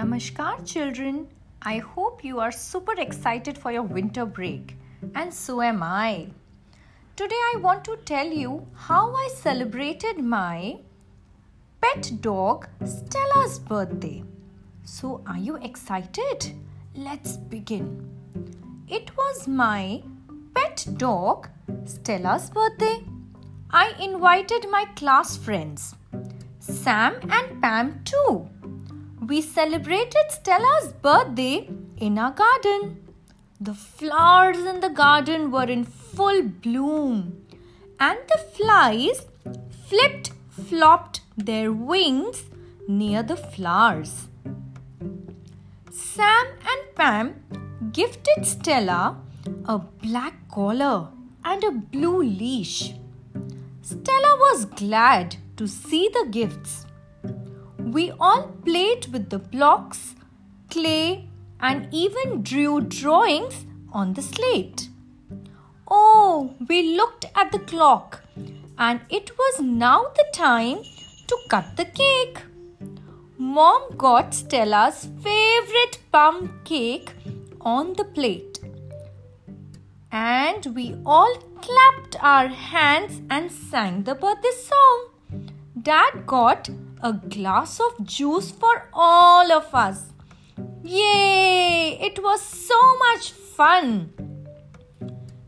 [0.00, 1.28] Namaskar, children.
[1.60, 4.78] I hope you are super excited for your winter break,
[5.14, 6.28] and so am I.
[7.16, 10.78] Today, I want to tell you how I celebrated my
[11.82, 14.22] pet dog Stella's birthday.
[14.84, 16.46] So, are you excited?
[16.94, 17.90] Let's begin.
[18.88, 20.02] It was my
[20.54, 21.50] pet dog
[21.84, 23.04] Stella's birthday.
[23.70, 25.94] I invited my class friends,
[26.58, 28.48] Sam and Pam, too
[29.26, 33.08] we celebrated Stella's birthday in our garden.
[33.60, 37.44] The flowers in the garden were in full bloom,
[37.98, 39.26] and the flies
[39.88, 42.44] flipped flopped their wings
[42.88, 44.28] near the flowers.
[45.90, 47.34] Sam and Pam
[47.92, 49.18] gifted Stella
[49.66, 51.08] a black collar
[51.44, 52.92] and a blue leash.
[53.82, 56.86] Stella was glad to see the gifts
[57.92, 60.14] we all played with the blocks,
[60.70, 61.28] clay,
[61.60, 64.88] and even drew drawings on the slate.
[65.88, 68.22] Oh, we looked at the clock,
[68.78, 70.78] and it was now the time
[71.26, 72.38] to cut the cake.
[73.38, 77.12] Mom got Stella's favorite plum cake
[77.60, 78.58] on the plate.
[80.12, 85.50] And we all clapped our hands and sang the birthday song.
[85.82, 86.68] Dad got
[87.02, 90.12] a glass of juice for all of us.
[90.82, 91.98] Yay!
[92.00, 94.12] It was so much fun.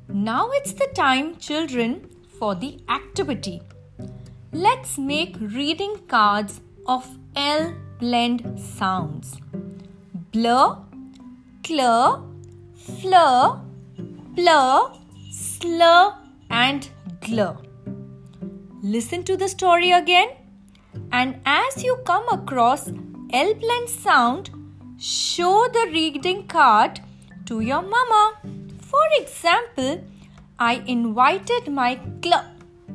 [0.09, 3.63] Now it's the time, children, for the activity.
[4.53, 9.37] Let's make reading cards of L blend sounds.
[10.33, 10.77] Blur,
[11.65, 12.21] clear,
[12.75, 13.61] flur,
[14.35, 14.93] blur,
[15.31, 16.15] slur,
[16.51, 16.89] and
[17.21, 17.57] glur.
[18.83, 20.29] Listen to the story again.
[21.13, 22.91] And as you come across
[23.33, 23.55] L
[23.87, 24.51] sound,
[24.99, 27.01] show the reading card
[27.47, 28.39] to your mama.
[28.81, 30.05] For example,
[30.59, 32.51] I invited my cl-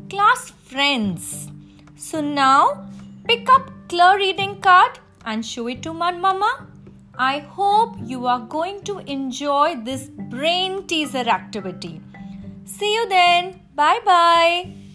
[0.10, 1.50] class friends.
[1.96, 2.90] So now
[3.28, 6.68] pick up clear reading card and show it to my mama.
[7.18, 12.02] I hope you are going to enjoy this brain teaser activity.
[12.66, 13.60] See you then.
[13.76, 14.87] Bye bye.